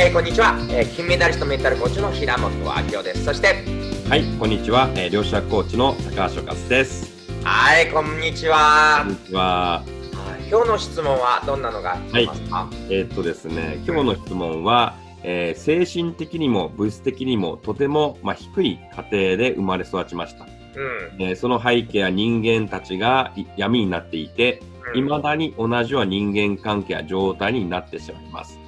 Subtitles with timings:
[0.00, 3.24] えー、こんにちは、えー、金メダリストメンタルコーチの平本明夫です。
[3.24, 3.64] そして、
[4.08, 7.12] はい、こんにちは、えー、両者コーチの高橋和です。
[7.42, 9.02] はい、こんにちは。
[9.02, 9.82] こんにちは。
[10.48, 14.94] 今日の質問はどんなのが来ますか、はい、えー、っとですね、今日の質問は、
[15.24, 18.78] えー、精神的にも物質的にもとても、まあ、低い
[19.10, 20.44] 家庭で生まれ育ちました。
[20.44, 24.62] うんえー、その背景や人間たちが闇になっていて、
[24.94, 28.60] いまだに同じような人間関係や状態になってしまいます。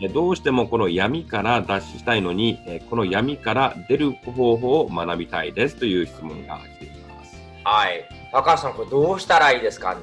[0.00, 7.36] うん、どうしてもこの闇から脱出したいのに、この闇から出る方法を学びたいですという質問が来ています。
[7.64, 8.04] はい。
[8.32, 9.96] 高橋さん、これどうしたらいいですか？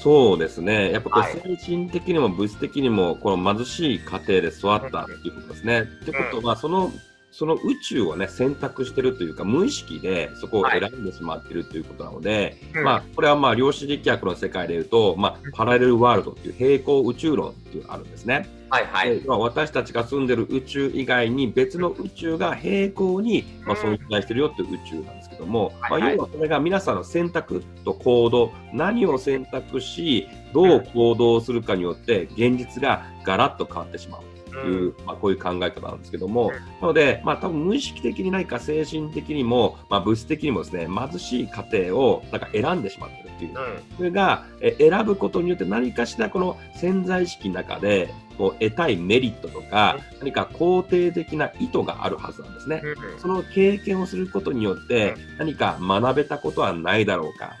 [0.00, 0.92] そうですね。
[0.92, 5.80] やっぱこう精神的にも物質的にもこの貧しい家庭で育ったっていうことですね。
[5.80, 6.92] ってことは、その
[7.38, 18.48] その宇宙をね選択してるというか無意識でそこを選んでしまってるということなので、はい、まあこれはまあ量子力学の世界でいうと、まあ、パラレルワールドっていう平行宇宙論っていうあるんですね。
[18.70, 34.37] はいはい、まあ、私たちが住んでる宇宙以外に別の宇宙が平行に、まあ、存在してるよっていう宇宙なんですけども、まあ、要はそれが皆さんの選択と行動何を選択しどう行動するかによって現実がガラッと変わってしまう。
[34.66, 43.54] いう、まあ、こういう考え方なんですけども、なので、まあ、多分無意識的に何か精神的にも、まあ、物質的にもですね貧しい家庭をなんか選んでしまってるっていう、
[43.96, 52.82] それがえ選ぶことによって何かしらこの潜在意識の中でこう得たいメリットとか、何か肯定的な意図があるはずなんですね。
[53.18, 57.56] その経験をすることによって、何か学べたことはないだろうか、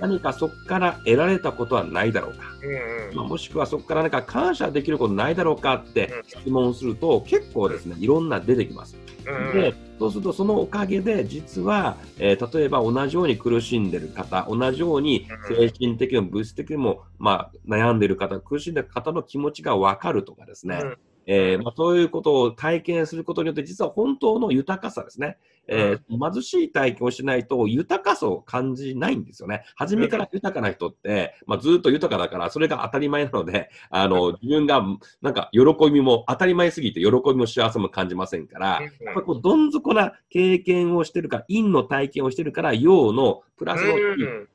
[0.00, 2.38] 何かそこから得られたことはないだろうか、
[3.14, 8.96] まあ、もしくはそこから何か感謝できることないだろうかって質問すると、結構ですね、いろんな出てきます。
[9.52, 20.80] でそうするとそのおかげで実は、えー、例えば同じように苦しんでる方同じように精神的にも物質的にも、まあ、悩んでる方苦しんでる方の気持ちが分かるとかですね、
[21.26, 29.64] えーまあ、そういうことを体験することによって実は本当の豊かさですね、えー、貧しい体験をしないと豊かさを感じないんですよね。
[29.76, 34.82] 初めから豊かな人って、まあ、ずっと豊かだからそれが当たり前なのであの自分が
[35.22, 43.92] なんか喜びも当たり前すぎて喜びも幸せも感じませんから、やっぱこうどん底な経験をしてるか陰の体験をしてるから陽のプラスの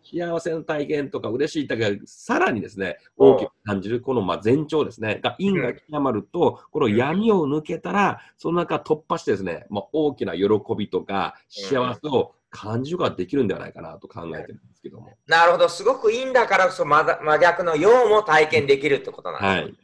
[0.04, 5.20] 幸せの体験とか嬉しい体験がさらにですね大きく感じるこのまあ前兆ですね。
[5.22, 15.14] が陰が極まるとこの闇を抜けたらその中突破してですね、まあ、大きな喜びとか幸せを感じることができるんではないかなと考えてるんですけども。
[15.28, 17.06] なるほど、すごくいいんだからこそ真
[17.40, 19.62] 逆の陽も体験できるってことなんですね。
[19.62, 19.76] はい。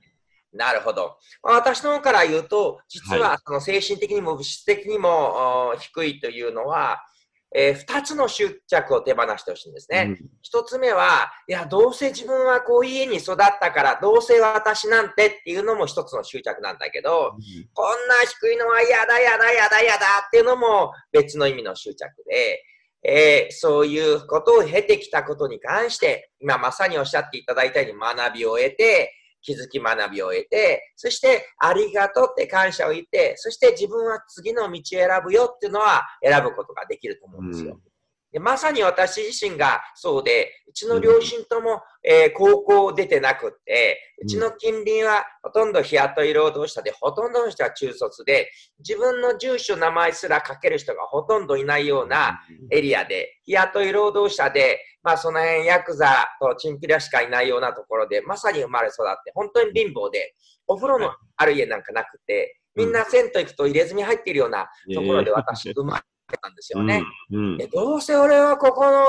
[0.52, 1.18] なるほど。
[1.44, 7.06] 私の方から言うと、実はその精神的にも物質的にも低いというのは、
[7.54, 10.06] えー、2つの執着を手放してほしいんですね。
[10.08, 22.64] うん、1つ目は、いや、どうせ自分はこういう家に育ったから、どうせ私なんてっていうのも1つの執着なんだけど、うん、こんな低いのは嫌だ、嫌だ、嫌だ、嫌だっていうのも別の意味の執着で、
[23.04, 37.74] えー、そういうことを経てきたことに関して、今まさにおっしゃっていただいたように学びを得て、気づき学びを得て、そしてありがとうって感謝を言って、そして自分は次の道を選ぶよっていうのは選ぶことができると思うんですよ。
[37.74, 37.91] うん
[38.32, 48.50] でまさに私自身がそうで、うちの両親とも、えー、高校出てなくって、うちの近隣はほとんど日雇い労働者で、ほとんどの人は中卒で、
[48.80, 52.40] 自分の住所、名前すら書ける人がほとんどいないような
[52.72, 60.36] エリアで、日雇い労働者で、まあその辺ヤクザとチンピラしかいないようなところで、まさに生まれ育って、本当に貧乏で、
[60.68, 66.04] お風呂のある家なんかなくて、みんな銭湯行くと入れ墨入っているようなところで私、生まれ
[66.42, 67.68] たんですよね、うんうん、で。
[67.68, 69.06] どうせ俺はここの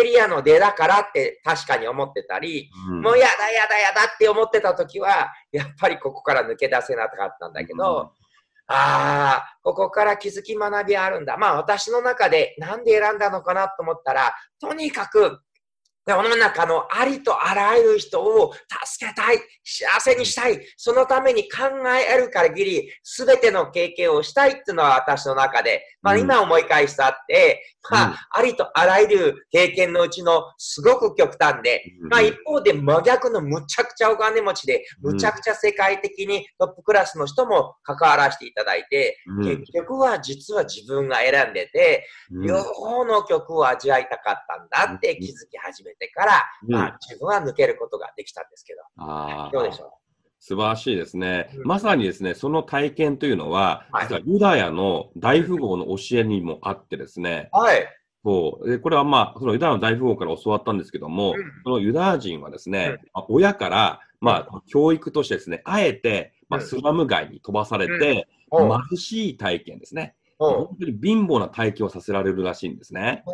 [0.00, 8.12] エリアの出だからって確かに思ってたり、うん、もうやだやだやだって思ってた時は、やっぱりここから抜け出せなかったんだけど、
[8.70, 11.38] ああ、ここから気づき学びあるんだ。
[11.38, 15.40] まあ私の中でなんで選んだのかなと思ったら、とにかく
[16.08, 18.52] 世の中のありとあらゆる人を
[18.86, 48.80] 助けたい、幸せにしたい、そのために考える限り、すべての経験をしたいっていうのは私の中で、まあ今思い返したって、まあ、ありとあらゆる経験のうちのすごく極端で、まあ一方で真逆のむちゃくちゃお金持ちで、むちゃくちゃ世界的にトップクラスの人も関わらせていただいて、結局は実は自分が選んでて、両方の曲を味わいたかったんだって気づき始めてから、まあ自分は抜けることができたんですけど、
[49.52, 49.90] どうでしょう？
[50.40, 51.50] 素晴らしいですね。
[51.56, 57.86] うん、まさにですね、その体験というのは、はい、実はユダヤの大富豪の教えにもあってですね、はい。
[58.24, 58.70] そう。
[58.70, 70.14] でこれはまあ、そのユダヤの大富豪から教わったんですけども、うん、そのユダヤ人はですね、うん、親から、まあ、教育としてですね、あえて、まあ、スラム街に飛ばされて、貧しい体験ですね。
[70.38, 73.24] 本当に貧乏な体験をさせられるらしいんですね。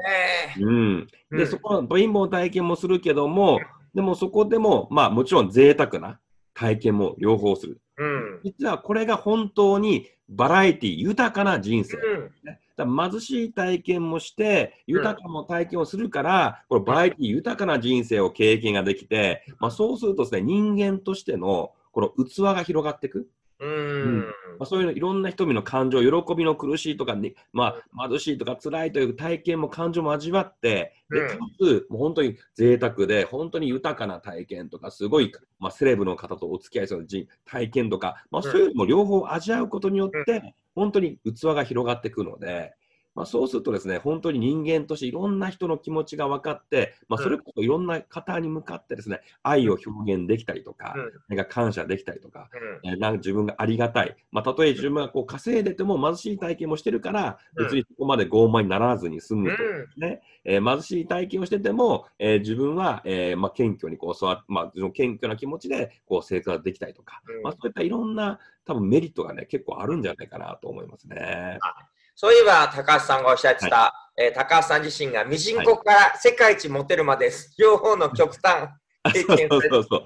[0.58, 3.60] うん、で、そこの貧乏な体験もするけども、
[3.94, 6.18] でもそこでも、まあもちろん贅沢な
[6.54, 7.80] 体験も両方する。
[7.96, 11.96] うん、実はこれが本当にバラエティ豊かな人生、
[12.42, 23.28] ね、だ貧しい体験もして豊かな体験をするから、これバラエティ豊かな人生を経験ができて、まあ、そうするとですね人間としてのこの器が広がっていく。
[23.60, 37.06] うん、まあ、そういうのいろんな人々の感情、喜びの苦しいとか、ね、まあ、貧しいとか辛いという体験も感情も味わって、でかつ、もう本当に贅沢で、本当に豊かな体験とか、すごい、まあ、セレブの方とお付き合いする
[37.44, 42.74] 体験とか、まあ、そういうのも両方味わうことによって、本当に器が広がっていくので、
[43.14, 52.48] まあ、そうするとですね、本当に人間としていろんな人の気持ちが分かって、まあ、それこそいろんな方に向かってですね、愛を表現できたりとか、うん、なんか感謝できたりとか、
[52.82, 54.16] うん、なんか自分がありがたい。
[54.32, 71.58] まあ、たとえ自分がこう稼いでても貧しい体験もしてるから、別にそこまで傲慢にならずに済むとですね、うん、えー、貧しい体験をしてても、えー、自分は、えーまあ、謙虚にこう育まあ、謙虚な気持ちでこう生活できたりとか、まあ、そういったいろんな多分メリットがね、結構あるんじゃないかなと思いますね。
[72.14, 78.68] そういえば、高橋さんがおっしゃってた、はい、えー、高橋さん自身がミジンコから世界一モテるまで、両方の極端。
[79.50, 79.96] そうそうそ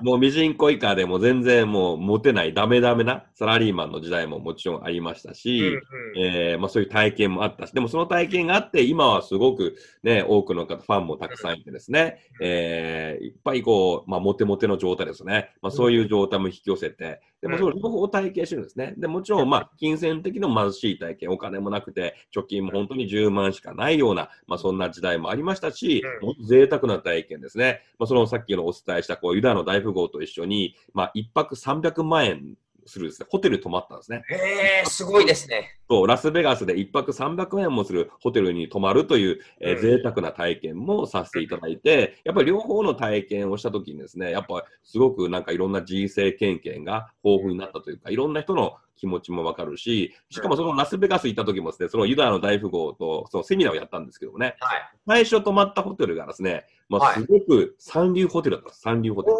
[0.00, 0.04] う。
[0.04, 5.82] もうミジンコ以下でも全然もうモテないダメダメなサラリーマンの時代ももちろんありましたし、うんうん、
[6.18, 15.50] えー、まあ、そういう体験もあったし、でもその体験があって、今はすごくね、多くの方、ファンもたくさんいてですね、うん、えー、いっぱいこう、まあ、モテモテの状態ですね。
[15.60, 18.94] まあ、そういう状態も引き寄せて、でもその両方体験してるんですね。
[18.96, 27.82] でもちろん、まあ、金銭的の貧しい体験、お金もなくて、貯金も本当に10万しかないような、まあ、そんな時代もありましたし、もっと贅沢な体験ですね。
[27.98, 32.56] まあ、そのさっきのお伝えした、こう、ユダの大富豪と一緒に、まあ、一泊300万円
[32.88, 34.22] するですね、ホテル泊まったんですね。
[34.30, 35.78] へえ、すごいですね。
[35.88, 58.68] そう、ラスベガスで1泊300円もするホテルに泊まるという、えー、贅沢な体験もさせていただいて、やっぱり両方の体験をしたときにですね、やっぱすごくなんかいろんな人生経験が豊富になったというか、いろんな人の気持ちもわかるし、しかもそのラスベガス行った時もですね、そのユダの大富豪とそのセミナーをやったんですけどもね、はい、最初泊まったホテルがですね、まあ、すごく三流ホテルだった。
[58.68, 59.36] んです、三流ホテル。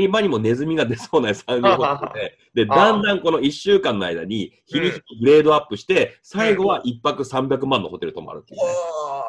[0.00, 8.66] 今にもネズミが出そうな三流ホテルで、 で、だんだんこの1週間の間に日に日にグレードアップして、最後は1泊300万のホテル泊まるっていうね。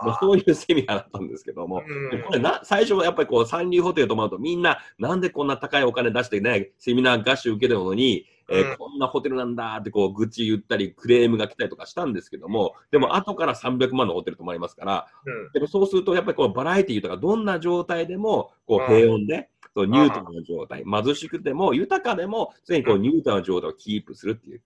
[0.02, 1.82] もうそういうセミナーだったんですけども、
[2.26, 24.62] これな最初はやっぱりこう三流ホテル泊まるとみんななんでこんな高いお金出してね、セミナー合宿受けてるのに、えー、こんなホテルなんだってこう愚痴言ったりクレームが来たりとかしたんですけども、でも後から300万のホテル泊まりますから、うん、でもそうするとやっぱりこうバラエティーとかどんな状態でもこう平穏で、そうニュートラルな状態、貧しくても豊かでも常にこうニュートラルな状態をキープするっていう、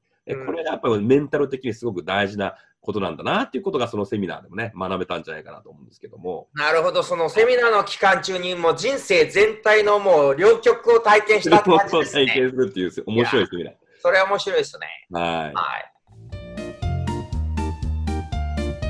[0.46, 6.50] これがやっぱりメンタル的にすごく大事なことなんだなっていうことがそのセミナーでもね学べたんじゃないかなと思うんですけども。
[6.54, 12.28] なるほどそのセミナーの期間中にもう人生全体のもう両極を体験したって感じですね。
[12.28, 14.60] 体験するっていう面白いセミナーそれは面白い。
[14.60, 15.94] ですねはい、はい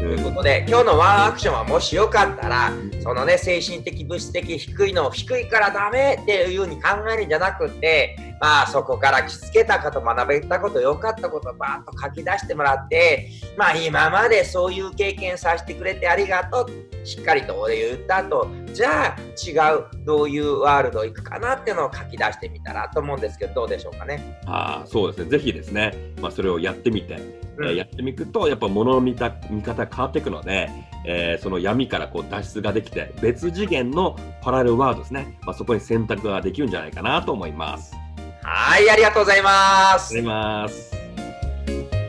[0.04, 17.06] ということで、今日のワンアクションはもしよかったら、そのね、精神的、物質的、低いの、低いからダメっていうふうに考えるんじゃなくて、まあそこから気づけたこと、学べたこと、良かったことをバーッと書き出してもらって、まあ今までそういう経験させてくれてありがとう。
[17.07, 24.38] しっかりと俺言った後、じゃあ違う、どういうワールド行くかなっていうのを書き出してみたらと思うんですけど、どうでしょうかね。
[24.45, 25.30] ああ、そうですね。
[25.30, 27.16] ぜひですね、まあそれをやってみて、
[27.57, 30.69] うん、えー、やってみると、やっぱ物の見た見方変わっていくので、
[31.06, 38.03] えー、その闇からこう脱出ができて、別次元のパラレルワールドですね、まあ、そこに選択ができるんじゃないかなと思います。
[38.44, 40.14] はい、ありがとうございます。
[40.14, 42.03] ありがとうございます。